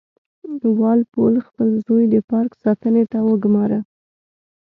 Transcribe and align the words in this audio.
وال 0.79 1.01
پول 1.11 1.33
خپل 1.47 1.67
زوی 1.85 2.03
د 2.13 2.15
پارک 2.29 2.51
ساتنې 2.63 3.03
ته 3.11 3.17
وګوماره. 3.29 3.79